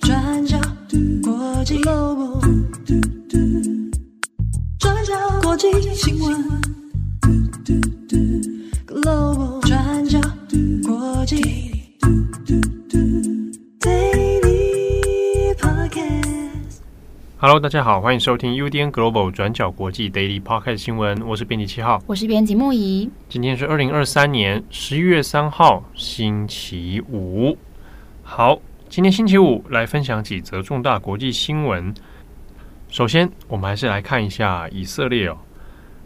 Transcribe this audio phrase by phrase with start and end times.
[0.00, 0.58] 转角
[1.22, 2.40] 国际 Global，
[4.78, 6.67] 转角国际新闻。
[17.40, 23.08] Hello，大家好，欢迎收听 UDN Global 转角国际 Daily Podcast 新闻，我是编辑七号，我是编辑木仪。
[23.28, 27.56] 今天是二零二三年十一月三号，星期五。
[28.24, 28.58] 好。
[28.88, 31.94] 今天星期五，来分享几则重大国际新闻。
[32.88, 35.38] 首先，我们还是来看一下以色列哦。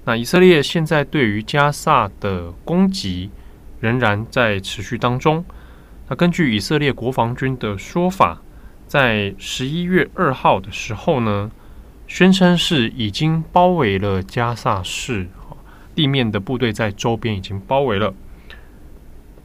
[0.05, 3.31] 那以色列现在对于加萨的攻击
[3.81, 5.43] 仍然在持续当中。
[6.11, 8.43] 那根据以色列国防军的说法，
[8.93, 11.51] 在十一月二号的时候呢，
[12.07, 15.27] 宣称是已经包围了加萨市，
[15.95, 18.13] 地面的部队在周边已经包围了。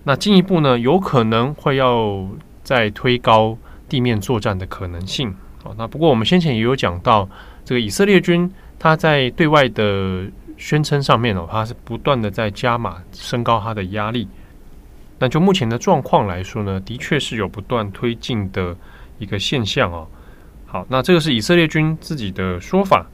[0.04, 2.28] 那进一步呢，有可能会要。
[2.62, 3.58] 在推高
[3.88, 5.34] 地面作战的可能性。
[5.64, 7.30] 好，那不过我们先前也有讲到，
[7.64, 14.28] 这个以色列军他在对外的宣称上面哦，他是不断的在加码升高他的压力。
[15.20, 18.76] 那就目前的状况来说呢，的确是有不断推进的
[19.20, 20.08] 一个现象哦。
[20.66, 23.06] 好，那这个是以色列军自己的说法。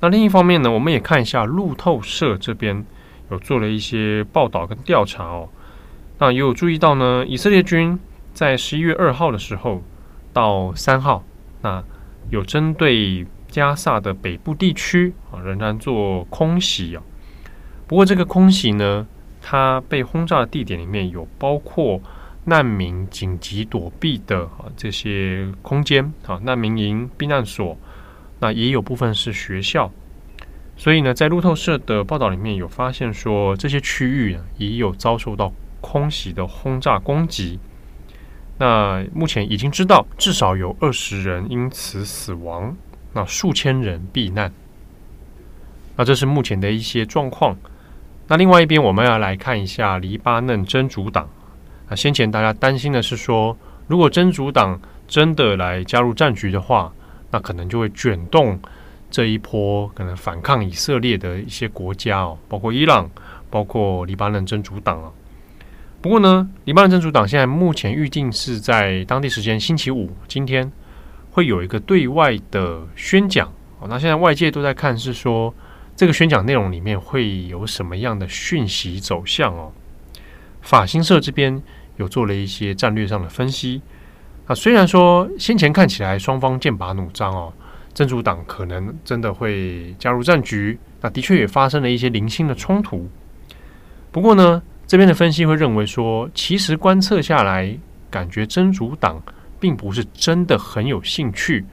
[0.00, 2.84] 那另一方面呢，我们也看一下路透社这边
[3.30, 5.48] 有做了一些报道跟调查哦。
[6.18, 7.98] 那也有注意到呢，以色列军。
[8.34, 9.82] 在十一月二号的时候
[10.32, 11.22] 到三号，
[11.60, 11.84] 那
[12.30, 17.02] 有针对加萨的北部地区啊，仍然做空袭啊。
[17.86, 19.06] 不过这个空袭呢，
[19.42, 22.00] 它被轰炸的地点里面有包括
[22.44, 27.76] 难民紧急躲避的啊这些空间啊，难民营、避难所，
[28.40, 29.90] 那也有部分是学校。
[30.76, 37.60] 所以呢，在路透社的报道里面有发现说，这些区域也有遭受到空袭的轰炸攻击。
[38.58, 42.76] 那目前已经知道至少有二十人因此死亡，
[43.12, 44.52] 那数千人避难。
[45.96, 47.56] 那这是目前的一些状况。
[48.26, 51.28] 那另外一边，我们要来看一下黎巴嫩真主党。
[51.92, 53.54] 那先前大家担心的是说，
[53.86, 56.90] 如果真主党真的来加入战局的话，
[57.30, 58.58] 那可能就会卷动
[59.10, 63.10] 这一波可能反抗以色列的一些国家哦，包括伊朗，
[63.50, 65.12] 包括黎巴嫩真主党啊。
[66.00, 70.72] 不过呢，黎巴嫩真主党现在目前预定是在当地时间星期五，今天
[71.32, 73.52] 会有一个对外的宣讲。
[73.80, 75.54] 哦，那现在外界都在看，是说
[75.94, 79.70] 这个宣讲内容里面会有什么样的讯息走向哦。
[80.62, 81.60] 法新社这边
[81.96, 83.80] 有做了一些战略上的分析。
[84.46, 87.52] 啊，虽然说先前看起来双方剑拔弩张哦，
[87.94, 93.08] 真主党可能真的会加入战局，那的确也发生了一些零星的冲突。
[94.10, 97.78] 不过呢，这边的分析会认为说，其实观测下来，
[98.10, 99.22] 感觉真主党
[99.60, 101.64] 并不是真的很有兴趣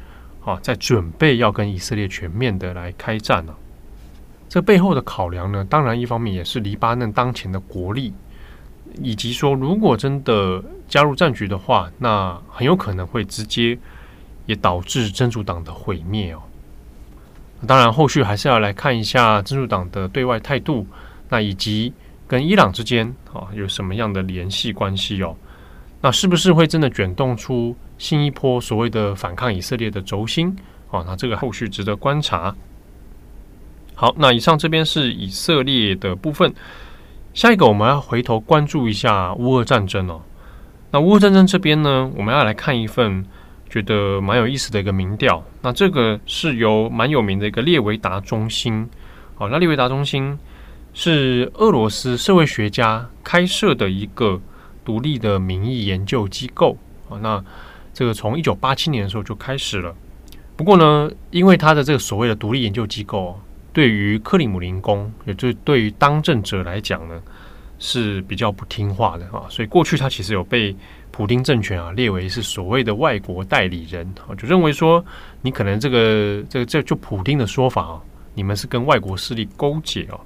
[0.45, 3.53] 啊，在准备要跟以色列全面的来开战呢。
[4.47, 8.13] 这背后的考量呢，当然一方面也是黎巴嫩当前的国力，
[9.01, 13.77] 以及说如果真的加入战局的话，那很有可能会直接
[14.45, 16.41] 也导致真主党的毁灭哦。
[17.67, 20.85] 当然，后续还是要来看一下真主党的对外态度，
[21.29, 21.93] 那以及。
[22.29, 25.35] 跟伊朗之间啊有什么样的联系关系哦？
[25.99, 30.55] 那是不是会真的卷动出新一波所谓的反抗以色列的轴心
[30.91, 31.03] 啊？
[31.07, 32.55] 那这个后续值得观察。
[33.95, 36.53] 好，那以上这边是以色列的部分，
[37.39, 40.19] 下一个我们要回头关注一下乌俄战争哦。
[40.91, 43.25] 那乌俄战争这边呢，我们要来看一份
[43.69, 45.41] 觉得蛮有意思的一个民调。
[45.61, 48.89] 那这个是由蛮有名的一个列维达中心，
[49.35, 50.37] 好，那列维达中心。
[50.93, 54.41] 是俄罗斯社会学家开设的一个
[54.83, 56.75] 独立的民意研究机构
[57.07, 57.15] 啊。
[57.21, 57.41] 那
[57.93, 59.95] 这个从一九八七年的时候就开始了。
[60.57, 63.39] 不过呢，因为他的这个所谓的独立研究机构，
[63.71, 67.21] 对于克里姆林宫，也就是对于当政者来讲呢，
[67.77, 69.45] 是比较不听话的啊。
[69.49, 70.75] 所以过去他其实有被
[71.11, 75.03] 普丁政权啊列为是所谓的外国代理人啊，就认为说
[75.41, 78.01] 你可能这个这个这就普丁的说法啊，
[78.33, 80.19] 你们是跟外国势力勾结啊。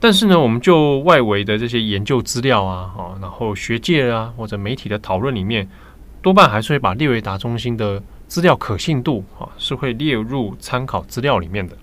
[0.00, 5.68] 但是呢，我们就外围的这些研究资料啊，啊，然后学界啊或者媒体的讨论里面，
[6.20, 11.76] 多半还是会把列维达中心的资料可信度啊，是会列入参考资料里面的。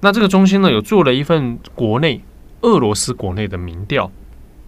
[0.00, 2.22] 那这个中心呢，有做了一份国内
[2.62, 4.10] 俄罗斯国内的民调，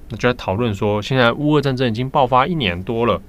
[0.09, 3.21] 那就在讨论说，现在乌俄战争已经爆发一年多了，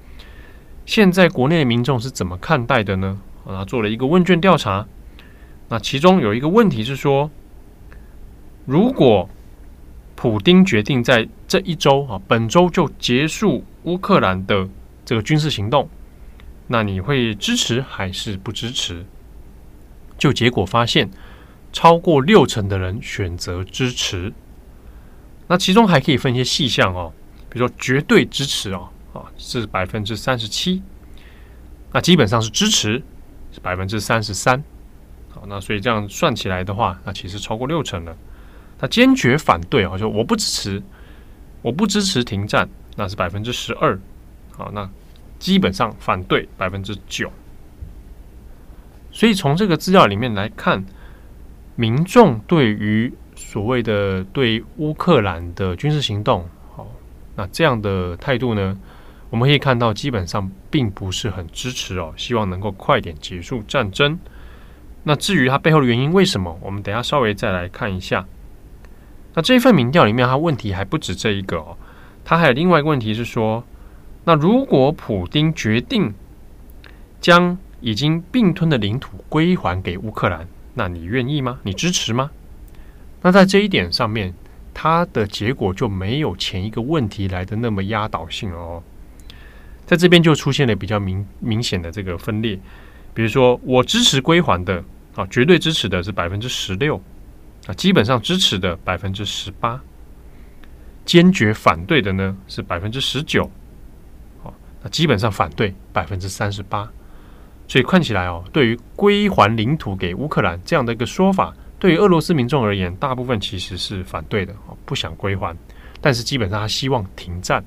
[0.86, 3.18] 现在国内的民众是怎么看待的呢？
[3.46, 4.86] 啊，做了一个问卷调查，
[5.68, 7.30] 那其中有一个问题是说。
[8.66, 9.28] 如果
[10.14, 14.66] 普丁决定在这一周啊，本周就结束乌克兰的
[15.04, 15.86] 这个军事行动，
[16.68, 19.04] 那你会支持还是不支持？
[20.16, 21.10] 就结果发现，
[21.74, 24.32] 超过六成的人选择支持。
[25.48, 27.12] 那其中还可以分一些细项哦，
[27.50, 30.82] 比如说绝对支持哦，啊是百分之三十七，
[31.92, 33.02] 那基本上是支持
[33.52, 34.62] 是百分之三十三，
[35.30, 38.16] 好，那所以这样算起来的话，那其实超过六成了。
[38.80, 40.82] 那坚决反对啊，就我不支持，
[41.60, 43.98] 我不支持停战，那是百分之十二，
[44.52, 44.88] 好，那
[45.38, 47.30] 基本上反对百分之九。
[49.12, 50.84] 所以从这个资料里面来看，
[51.76, 56.86] 民众对于所谓的对乌克兰的军事行动，好，
[57.36, 58.78] 那这样的态度呢，
[59.30, 64.18] 我们可以看到基本上并不是很支持哦，希望能够快点结束战争。
[65.02, 68.24] 那至于它背后的原因为什么，我们等下稍微再来看一下。
[69.34, 71.76] 那这份民调里面，它问题还不止这一个哦，
[72.24, 73.64] 它还有另外一个问题是说，
[74.24, 76.14] 那如果普丁决定
[77.20, 81.60] 将已经并吞的领土归还给乌克兰，那你愿意吗？
[81.62, 82.30] 你支持吗？
[83.22, 84.34] 那在这一点上面，
[84.74, 88.82] 它的结果就没有前一个问题来的那么压倒性哦。
[89.86, 92.58] 在这边就出现了比较明明显的这个分裂，
[93.14, 94.82] 比如说我支持归还的
[95.14, 97.00] 啊，绝对支持的是百分之十六
[97.66, 99.80] 啊，基本上支持的百分之十八，
[101.04, 103.50] 坚决反对的呢是百分之十九，
[104.42, 106.90] 好，那基本上反对百分之三十八。
[107.66, 115.56] 所以看起来哦，对于归还领土给乌克兰这样的一个说法，对于俄罗斯民众而言，大部分其实是反对的，不想归还。
[116.00, 117.64] 但是基本上他希望停战。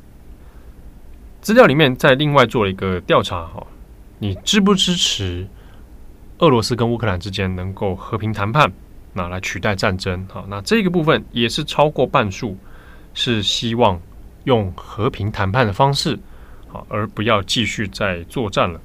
[1.42, 3.66] 资料里面再另外做了一个调查哈，
[4.20, 5.48] 你支不支持
[6.40, 8.72] 俄罗斯跟乌克兰之间能够和平谈判，
[9.14, 10.28] 那来取代战争？
[10.32, 12.56] 好，那这个部分也是超过半数
[13.14, 14.00] 是希望
[14.44, 16.20] 用和平谈判的方式，
[16.68, 18.80] 好，而不要继续再作战了。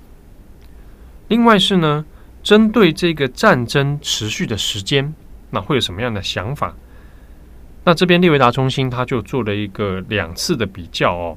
[1.29, 2.05] 另外是呢，
[2.43, 5.15] 针对这个战争持续的时间，
[5.51, 6.75] 那会有什么样的想法？
[7.85, 11.37] 那这边利维达中心他就做了一个两次的比较哦，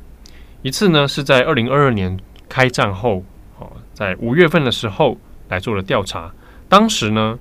[0.61, 3.23] 一次呢是在二零二二年开战后，
[3.57, 5.17] 哦，在五月份的时候
[5.49, 6.31] 来做了调查，
[6.67, 7.39] 当时呢，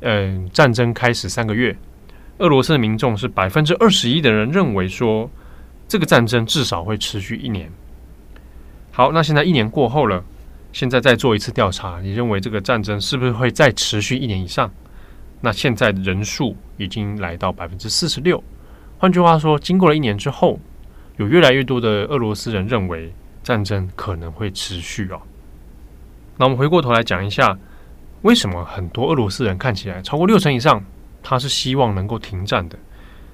[0.00, 1.76] 嗯，战争开始三个月，
[2.38, 5.30] 俄罗斯的民众是百分之二十一的人认为说，
[5.88, 7.70] 这个战争至少会持续一年。
[8.92, 10.22] 好，那现在一年过后了。
[10.76, 14.70] 现在再做一次调查，你认为这个战争是不是会再持续一年以上？
[15.40, 18.44] 那现在人数已经来到百分之四十六。
[18.98, 20.60] 换句话说，经过了一年之后，
[21.16, 23.10] 有越来越多的俄罗斯人认为
[23.42, 25.22] 战争可能会持续哦。
[26.36, 27.58] 那我们回过头来讲一下，
[28.20, 30.84] 为什么很多俄罗斯人看起来超过六成以上，
[31.22, 32.78] 他是希望能够停战的？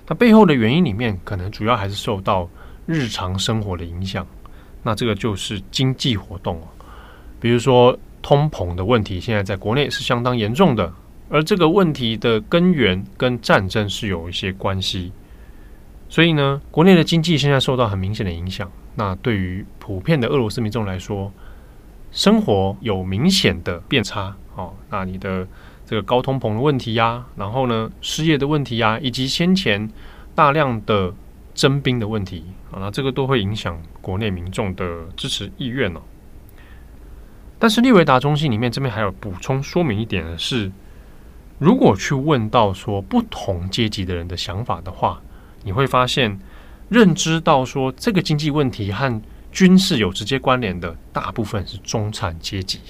[0.07, 2.49] 那背后的原因里面，可能主要还是受到
[2.87, 4.25] 日常生活的影响。
[4.85, 6.69] 那这个就是经济活动哦。
[7.43, 10.93] 比如说通膨的问题，现在在国内是相当严重的，
[11.29, 15.11] 而这个问题的根源跟战争是有一些关系，
[16.09, 18.71] 所以呢，国内的经济现在受到很明显的影响。
[18.95, 21.33] 那对于普遍的俄罗斯民众来说，
[22.13, 24.73] 生活有明显的变差哦。
[24.89, 25.45] 那你的
[25.85, 29.91] 这个高通膨的问题呀，然后呢，失业的问题呀，以及先前
[30.33, 31.13] 大量的
[31.55, 34.87] 征兵的问题啊，那这个都会影响国内民众的
[35.17, 36.01] 支持意愿哦。
[37.63, 40.73] 但是利维达中心里面这边还有补充说明一点的是，
[41.61, 45.23] 如果去问到说不同阶级的人的想法的话，
[45.63, 46.37] 你会发现
[46.89, 52.81] 认知到说这个经济问题和军事有直接关联的大部分是中产阶级。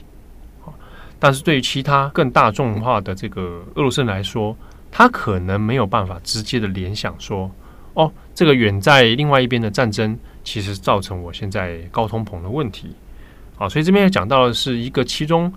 [1.18, 4.56] 但是对于其他更大众化的这个俄罗斯人来说，
[4.90, 7.50] 他可能没有办法直接的联想说，
[7.92, 12.96] 哦，这个远在另外一边的战争其实造成我现在高通膨的问题。
[13.56, 15.52] 好，所以这边也讲到的是一个其中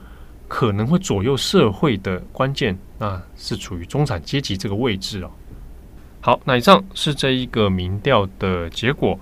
[0.47, 5.31] 可能会左右社会的关键，那是处于中产阶级这个位置哦。
[6.21, 9.19] 好，那以上是这一个民调的结果。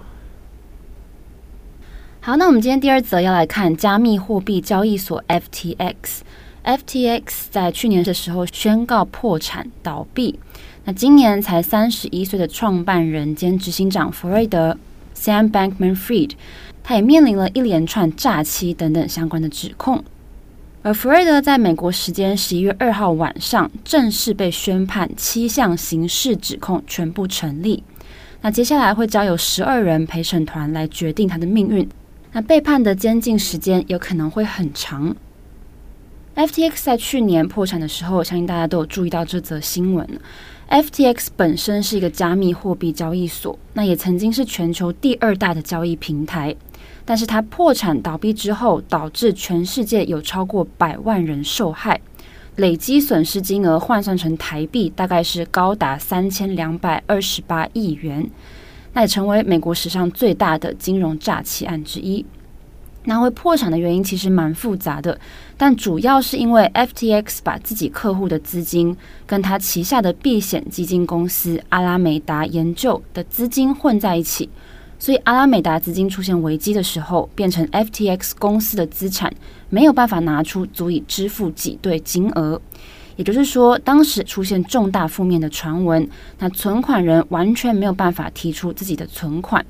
[2.21, 6.21] 好，那我们今天第二则要来看加密货币交易所 FTX。
[6.63, 10.39] FTX 在去年的时候宣告破产倒闭，
[10.85, 14.77] 那今年才三十一岁的创办人兼执行长弗瑞德
[15.15, 16.31] Sam Bankman-Fried。
[16.83, 20.03] 他也面临了一连串诈欺等等相关的指控，
[20.81, 27.81] 而弗瑞德在美国时间十一月二号晚上正式被宣判七项刑事指控全部成立。
[28.41, 31.87] 那接下来会交由十二人陪审团来决定他的命运。
[32.33, 35.15] 那被判的监禁时间有可能会很长。
[36.35, 40.05] FTX 在去年破产的时候，相信大家都有注意到这则新闻。
[40.69, 46.55] FTX 本身是一个加密货币交易所，那也曾经是全球第二大的交易平台。
[47.05, 51.99] 但是它破产倒闭之后，导致全世界有超过百万人受害，
[52.55, 58.29] 累积损失金额换算成台币，大概是高达三千两百二十八亿元，
[58.93, 62.25] 那也成为美国史上最大的金融诈欺案之一。
[63.05, 65.19] 那会破产的原因其实蛮复杂的，
[65.57, 68.95] 但主要是因为 FTX 把自己客户的资金
[69.25, 74.49] 跟他旗下的避险基金公司阿拉美达研究的资金混在一起。
[74.99, 79.33] 所以，阿拉美达资金出现危机的时候，变成 FTX 公司的资产
[79.69, 82.61] 没有办法拿出足以支付挤兑金额。
[83.17, 86.07] 也就是说，当时出现重大负面的传闻，
[86.39, 89.65] 那存款人完全没有办法提出自己的存款。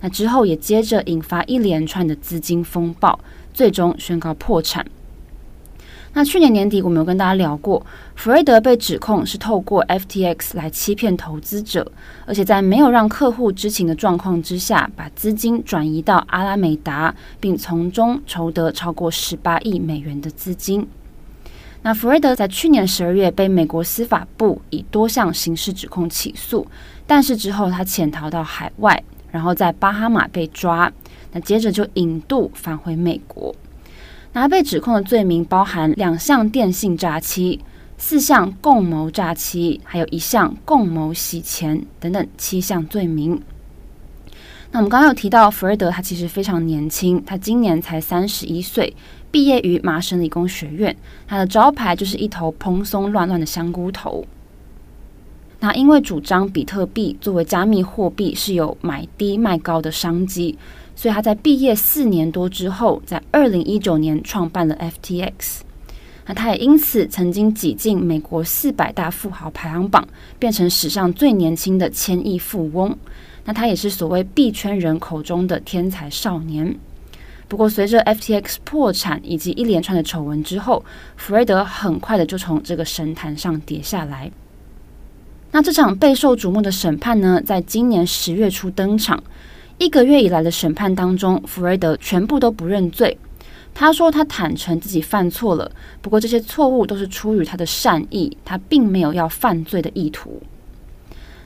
[0.00, 3.18] 那之后也接着引发一连串的资金风暴，
[3.52, 4.86] 最终宣告破产。
[6.14, 7.84] 那去年年底，我们有跟大家聊过，
[8.16, 11.92] 弗瑞德被指控是透过 FTX 来欺骗投资者，
[12.26, 20.88] 而且在没有让客户知情的状况之下，把资金转移到阿拉美达，并从中筹得超过十八亿美元的资金。
[21.82, 26.66] 那弗瑞德在去年十二月被美国司法部以多项刑事指控起诉，
[27.06, 30.92] 但是之后他潜逃到海外，然后在巴哈马被抓，
[31.32, 33.54] 那接着就引渡返回美国。
[34.32, 37.60] 他被指控的罪名包含两项电信诈欺、
[37.96, 43.42] 四项共谋诈欺，还有一项共谋洗钱等等七项罪名。
[44.70, 48.94] 那我们刚刚有提到，弗瑞德他其实非常年轻，他今年才三十一岁，
[49.30, 50.94] 毕业于麻省理工学院。
[51.26, 54.24] 他的招牌就是一头蓬松乱乱的香菇头。
[55.60, 60.56] 那因为主张比特币作为加密货币是有买低卖高的商机。
[60.94, 65.60] 所以他在毕业四年多之后，在二零一九年创办了 FTX。
[66.26, 70.06] 那他也因此曾经挤进美国四百大富豪排行榜，
[70.40, 72.94] 变成史上最年轻的千亿富翁。
[73.44, 76.76] 那他也是所谓币圈人口中的天才少年。
[77.46, 80.84] 不过，随着 FTX 破产以及一连串的丑闻之后，
[81.16, 84.30] 弗瑞德很快的就从这个神坛上跌下来。
[85.50, 89.22] 那这场备受瞩目的审判呢，在今年十月初登场。
[89.78, 93.16] 一个月以来的审判当中，弗瑞德全部都不认罪。
[93.72, 95.70] 他说他坦诚自己犯错了，
[96.02, 100.42] 不过这些错误都是出于他的善意，他并没有要犯罪的意图。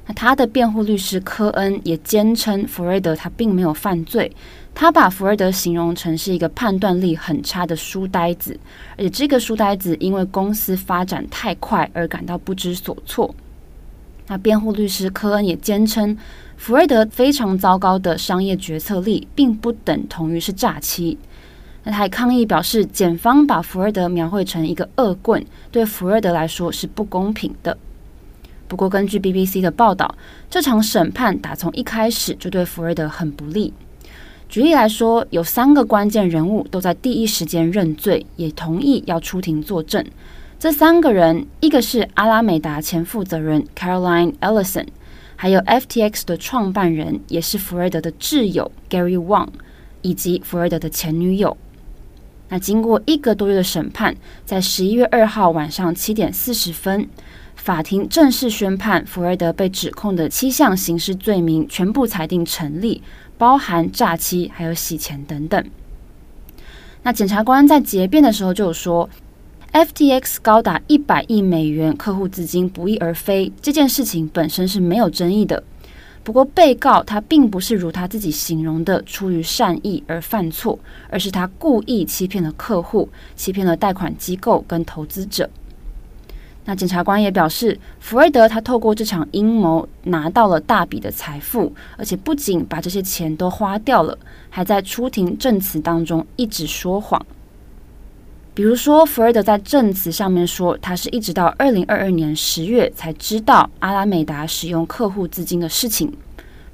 [0.06, 4.35] 那他的辩护律师科恩也坚称弗瑞德他并没有犯罪，
[4.75, 8.59] 他把弗瑞德形容成是一个判断力很差的书呆子，
[8.97, 13.32] 而且这个书呆子因为公司发展太快而感到不知所措。
[14.32, 16.16] 那辩护律师科恩也坚称。
[16.56, 21.18] 福瑞德非常糟糕的商业决策力，并不等同于是诈欺。
[21.84, 27.76] 那他还抗议表示，检方把福瑞德描绘成一个恶棍，对福瑞德来说是不公平的。
[28.68, 30.14] 不过，根据 BBC 的报道，
[30.48, 33.74] 这场审判打从一开始就对福瑞德很不利。
[34.48, 40.02] 举例来说，有三个关键人物都在第一时间认罪，也同意要出庭作证。
[40.62, 44.87] 这三个人，一个是阿拉美达前负责人 Caroline Ellison。
[45.35, 49.49] 还有 FTX 的创办人，也是弗瑞德的挚友 Gary Wang，
[50.02, 51.57] 以及弗瑞德的前女友。
[52.49, 54.14] 那经过一个多月的审判，
[54.45, 57.09] 在十一月二号晚上七点四十分，
[57.57, 63.02] 法庭正式宣判弗瑞德被指控的七项刑事罪名全部裁定成立，
[63.37, 65.64] 包含诈欺还有洗钱等等。
[67.02, 69.11] 那检察官在结辩的时候就有说。
[69.73, 75.64] FTX 高达一百亿美元客户资金不翼而飞，这件事情本身是没有争议的。
[76.23, 85.49] 不过，被告他并不是如他自己形容的出于善意而犯错，而是他故意欺骗了客户，欺骗了贷款机构跟投资者。
[86.67, 94.19] 那检察官也表示，弗瑞德他透过这场阴谋拿到了大笔的财富，而且不仅把这些钱都花掉了，
[94.50, 97.25] 还在出庭证词当中一直说谎。
[98.54, 106.12] 比如说，弗瑞德在证词上面说，他是一直到二零二二年十月才知道阿拉美达使用客户资金的事情。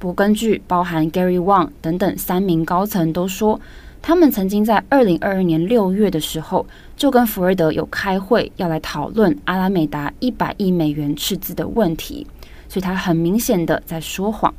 [0.00, 3.60] 不过，根据包含 Gary Wang 等等三名高层都说，
[4.02, 6.66] 他们曾经在二零二二年六月的时候
[6.96, 12.26] 就跟弗瑞德有开会，要来讨论阿拉美达一百亿美元赤字的问题。
[12.68, 14.52] 所以，他很明显的在说谎。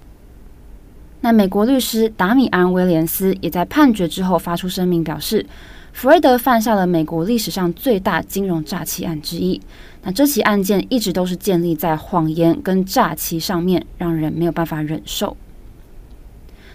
[1.19, 5.45] 那美国律师达米安·威廉斯也在判决之后发出声明表示。
[5.91, 9.59] 弗瑞德犯下了美国历史上最大金融诈欺案之一。
[10.01, 15.35] 那这起案件一直都是建立在谎言跟诈欺上面，让人没有办法忍受。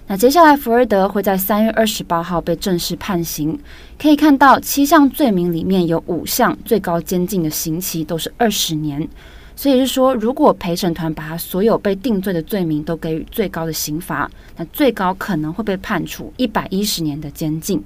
[0.06, 3.59] 那接下来，福尔德会在三月二十八号被正式判刑。
[3.99, 9.09] 可以看到，七项罪名里面有五项最高监禁的刑期都是二十年。
[9.56, 17.83] 所以是说，如果陪审团把他所有被定罪的罪名都给予最高的刑罚，那最高可能会被判处一百一十年的监禁。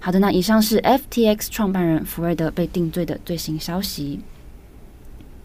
[0.00, 4.20] 好的，那以上是 FTX 创办人福瑞德被定罪的最新消息。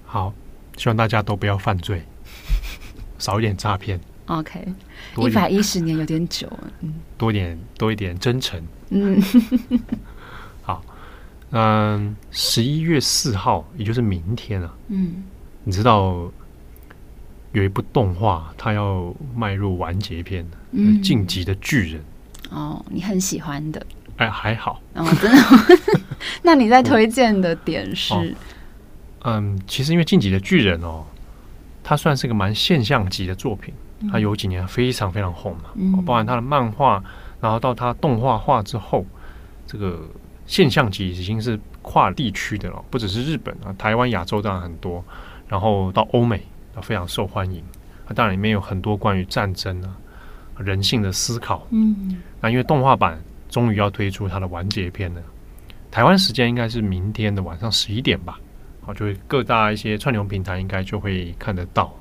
[0.06, 0.34] 好，
[0.78, 2.02] 希望大家都不要犯罪，
[3.20, 4.00] 少一点诈骗。
[4.28, 4.66] OK，
[5.18, 8.60] 一百一十年有点久，嗯，多点多一点真诚，
[8.90, 9.22] 嗯，
[10.64, 10.84] 好，
[11.52, 15.24] 嗯，十一月四号，也就是明天啊，嗯，
[15.64, 16.32] 你知道
[17.52, 22.02] 有一部动画，它要迈入完结篇的，嗯，《晋级的巨人》
[22.56, 23.86] 哦，你很喜欢的，
[24.18, 26.00] 哎，还好，哦，真的，
[26.44, 28.26] 那你在推荐的点是，哦，
[29.24, 31.06] 嗯，其实因为《进击的巨人》哦，
[31.84, 33.74] 它算是个蛮现象级的作品。
[34.12, 37.02] 他有几年非常非常红嘛，嗯、包含他的漫画，
[37.40, 39.06] 然后到他动画化之后，
[39.66, 40.02] 这个
[40.46, 45.04] 现象级已经是跨地区的了，不只是日本啊，台湾、亚洲当然很多，
[45.48, 46.46] 然后到欧美
[46.76, 47.64] 啊非常受欢迎。
[48.08, 49.96] 那当然里面有很多关于战争啊、
[50.58, 51.66] 人性的思考。
[51.72, 55.22] 嗯，那因为动画版终于要推出它的完结篇了，
[55.92, 58.40] 台湾时间应该是明天的晚上十一点吧，
[58.82, 61.94] 好，就会各大一些串流平台应该就会看得到。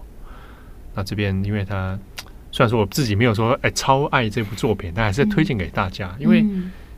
[0.95, 1.99] 那这边，因为他
[2.51, 6.15] 虽然说我自己没有说哎超爱这部作品，但还是推荐给大家。
[6.19, 6.45] 嗯、因为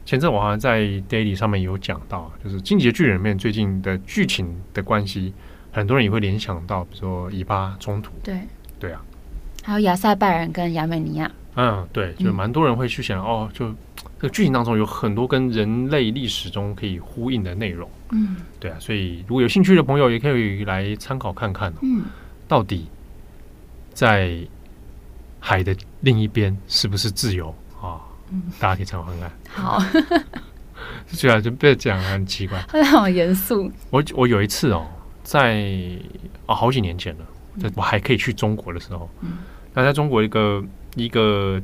[0.04, 5.32] 前阵我好像在 Daily 上面有讲到，就是《进击的巨人》里面最近的剧情的关系，
[5.72, 8.12] 很多人也会联想到，比如说以巴冲突。
[8.22, 8.38] 对
[8.78, 9.02] 对啊，
[9.64, 11.30] 还有亚塞拜然跟亚美尼亚。
[11.56, 13.68] 嗯，对，就蛮多人会去想、嗯、哦，就
[14.20, 17.90] 这个剧情当中有很多跟人类历史中可以呼应的内容。
[18.12, 21.78] 嗯，对啊，所以如果有兴趣的朋友，也可以来参考看看、哦。
[21.82, 22.04] 嗯，
[22.46, 22.86] 到底。
[23.96, 24.38] 在
[25.40, 27.48] 海的另一边是不是自由
[27.80, 27.96] 啊？
[28.30, 29.32] 嗯、大家可以参考看看。
[29.54, 29.82] 好，
[31.08, 33.72] 虽然就别讲很奇怪， 他好严肃。
[33.88, 34.86] 我我有一次哦，
[35.22, 35.64] 在
[36.44, 37.24] 啊、哦、好几年前了，
[37.58, 39.08] 在、嗯、我还可以去中国的时候，
[39.72, 40.62] 那、嗯、在中国一个
[40.96, 41.62] 一个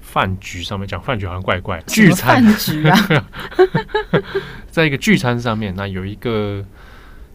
[0.00, 2.42] 饭局上面讲饭局好像怪怪，聚餐。
[2.42, 2.96] 饭局啊，
[4.70, 6.64] 在一个聚餐上面，那有一个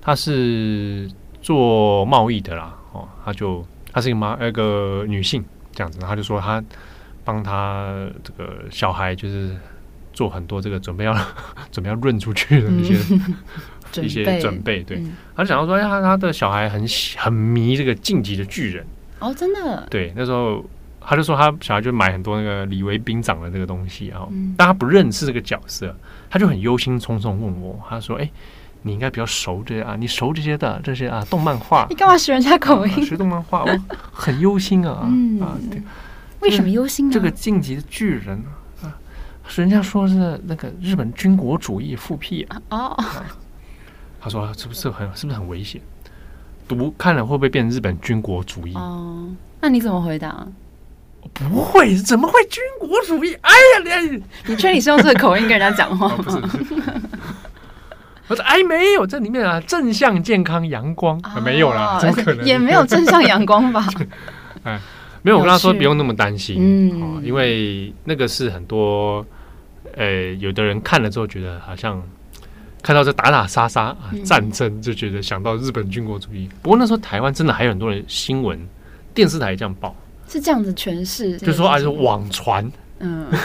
[0.02, 1.08] 他是
[1.42, 3.64] 做贸易的啦，哦，他就。
[3.96, 6.60] 他是一个妈，一个女性这样子，然后她就说他
[7.24, 9.56] 帮他这个小孩就是
[10.12, 11.16] 做很多这个准备要
[11.72, 13.36] 准备要润出去的一些、嗯、
[14.04, 14.98] 一些准备，对，
[15.36, 18.84] 她、嗯、就想到说，哎，他他的小孩很喜很迷这个晋级的巨人。
[19.20, 20.66] 哦，真的，对，那时候
[21.06, 25.96] 她就说他小孩就买很多那个李维兵长的这个东西，然后但他不认识这个角色，
[26.30, 28.30] 他就很忧心忡忡问我，他说，哎。
[28.86, 31.88] 你应该比较熟这些啊，你熟这些的这些啊，动漫画。
[31.90, 32.94] 你干嘛学人家口音？
[32.94, 33.80] 啊、学动漫画， 我
[34.12, 35.04] 很忧心啊。
[35.06, 35.82] 嗯、啊，对。
[36.42, 37.14] 为什么忧心呢？
[37.14, 38.44] 这个晋级的巨人
[38.82, 38.92] 啊，
[39.56, 42.62] 人家说是那个日本军国主义复辟啊。
[42.72, 42.78] 哦。
[42.88, 43.26] 啊、
[44.20, 45.82] 他说是不是很是不是很危险？
[46.68, 48.74] 读看了会不会变成日本军国主义？
[48.76, 49.30] 哦。
[49.62, 50.46] 那你怎么回答？
[51.34, 53.34] 不会，怎么会军国主义？
[53.42, 56.16] 哎呀，你你确定你是用这个口音跟人家讲话吗？
[56.18, 56.38] 哦、不是。
[58.30, 62.46] 我说：“哎，没有，这里面啊，正向、健康、阳光、哦、没有啦，怎么可能？
[62.46, 63.86] 也没有正向阳光吧？
[64.64, 64.80] 哎，
[65.22, 65.38] 没有。
[65.38, 69.24] 我跟他说不用那么担心，嗯、哦，因为那个是很多，
[69.98, 72.02] 呃，有的人看了之后觉得好像
[72.82, 76.48] 看到这打打杀杀啊，战争就觉得想到日本军国主义。
[76.50, 78.58] 嗯、不过那时候台湾真的还有很多人新闻
[79.14, 79.94] 电视台这样报，
[80.34, 82.70] 是这样子诠释，就说啊，是网传，
[83.00, 83.28] 嗯。”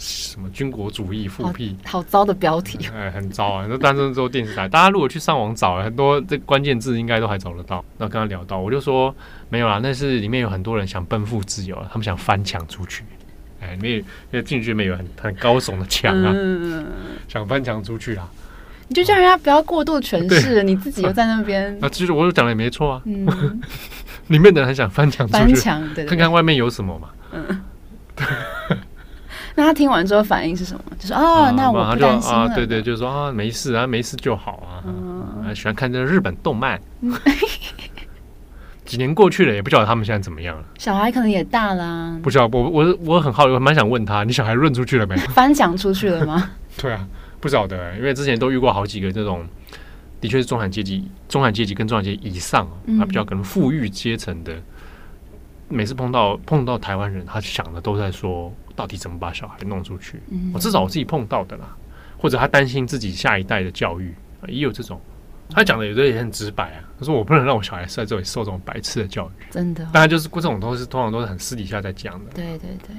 [0.00, 3.66] 什么军国主义复辟，好糟的标题， 哎，很糟啊！
[3.68, 7.84] 那单身之后电视台，大家如果去上网找，很多这关键字应该都还找得到。
[7.96, 9.12] 那刚刚聊到，我就说
[9.48, 13.02] 没有啦，那是里面有很多人想奔赴自由，他们想翻墙出去。
[13.60, 16.86] 哎，里面因为进去里面有很很高耸的墙啊，嗯、
[17.26, 18.28] 想翻墙出去啦。
[18.86, 21.76] 你就叫人家不要过度诠释，你自己又在那边。
[21.82, 23.60] 那其实我讲的也没错啊，嗯，
[24.28, 27.08] 里面的人很想翻墙出去，翻墙，对，对，看看外面有什么嘛。
[27.32, 27.62] 嗯。
[29.54, 30.80] 那他听完之后反应是什么？
[30.98, 32.38] 就是哦，啊、那我不担心了。
[32.38, 34.82] 啊，对对，就是说啊，没事啊，没事就好啊。
[34.86, 36.80] 嗯，喜欢看这个日本动漫。
[38.84, 40.64] 几年过去了，也不晓得他们现在怎么样了。
[40.78, 42.18] 小孩可能也大了、啊。
[42.22, 45.16] 不知道，我我我很好奇，我蛮想问他，你小孩润出去了没？
[45.34, 46.50] 翻墙出去了吗？
[46.80, 47.06] 对啊，
[47.40, 49.44] 不晓得，因为之前都遇过好几个这种，
[50.20, 54.56] 的确是中产阶级、中产阶级跟中产阶级以上啊，嗯、比较可能富裕阶层的。
[55.70, 60.16] 每次碰到碰到台湾人，他想的都在说，到底怎么把小孩弄出去？
[60.52, 61.76] 我、嗯、至少我自己碰到的啦，
[62.16, 64.14] 或者他担心自己下一代的教育，
[64.46, 64.98] 也有这种。
[65.50, 69.84] 他讲的有的也很直白啊，他说我不能让我小孩在这里受这种白痴的教育，真的。
[69.92, 72.96] 当然就是这种都是通常都是很私底下在讲的，对对对，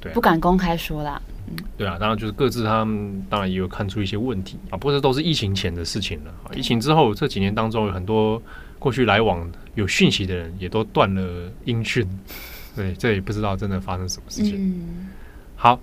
[0.00, 1.20] 对啊，不敢公开说啦。
[1.46, 6.50] 嗯，对啊，当然就是各自他们当然也有看出一些问题啊，不过这都是疫情前的事情了啊。
[6.54, 8.42] 疫情之后这几年当中，有很多
[8.78, 12.06] 过去来往有讯息的人也都断了音讯，
[12.74, 14.54] 对，这也不知道真的发生什么事情。
[14.56, 15.08] 嗯，
[15.56, 15.78] 好，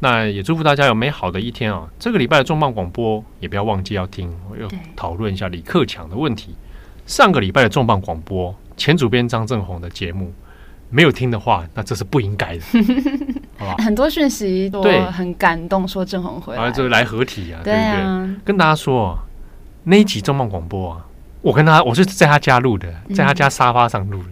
[0.00, 1.88] 那也祝福大家有美好的一天啊！
[1.98, 6.54] 这个礼拜的重磅广播也不要忘记要听，我要讨论一下李克强的问题。
[7.06, 10.32] 上个礼拜的重磅广播，前主编张正宏的节目。
[10.90, 12.62] 没有听的话，那这是不应该的，
[13.64, 13.76] 好？
[13.82, 17.84] 很多讯息都很感动，说正红回来，啊，这个来合体啊，对不对？
[17.84, 19.18] 啊、跟大家说，
[19.84, 21.04] 那一集重磅广播啊，
[21.42, 24.28] 我跟他，我是在他家录的，在他家沙发上录的。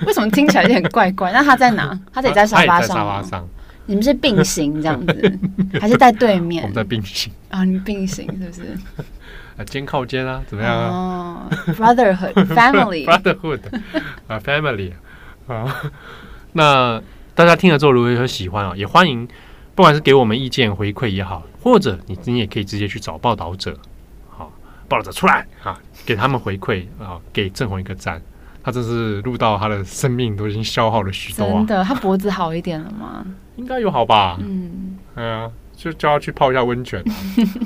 [0.00, 1.32] 嗯、为什么听起来有点怪怪？
[1.32, 1.98] 那他在哪？
[2.12, 3.48] 他得在沙发上，沙发上。
[3.86, 5.38] 你们是并行这样子，
[5.80, 6.62] 还是在对面？
[6.62, 8.78] 我们在并行啊，你并行是不是？
[9.58, 10.88] 啊，肩靠肩啊，怎么样啊？
[10.88, 13.60] 哦、oh,，brotherhood，family，brotherhood
[14.28, 14.92] 啊，family。
[15.48, 15.74] 啊，
[16.52, 17.02] 那
[17.34, 19.26] 大家听了之后如果有喜欢啊，也欢迎，
[19.74, 23.76] 不管是给我们意见回馈也好，或者你你也可以直接去找报道者，
[24.28, 24.52] 好，
[24.88, 28.20] 报道者出来啊，给他们回馈啊，给郑红一个赞。
[28.64, 33.26] 他这是录到他的生命都已经消耗了许多啊，真的，他脖子好一点了吗？
[33.56, 34.38] 应该有好吧？
[34.40, 37.02] 嗯，哎呀，就叫他去泡一下温泉。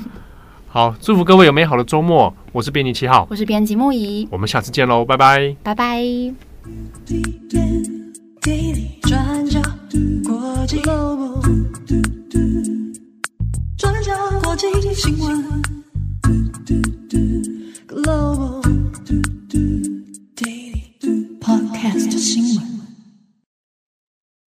[0.69, 2.33] 好，祝福各位有美好的周末。
[2.51, 6.03] 我是编辑七号，我是编辑木仪，我们下次见喽，拜拜，拜拜。
[8.47, 9.61] daisy 专家
[10.25, 12.39] 国际 logo do do do
[13.77, 13.93] 专
[14.41, 15.61] 国际新闻
[17.89, 18.61] global
[20.37, 20.93] Daily
[21.41, 22.76] podcast 新闻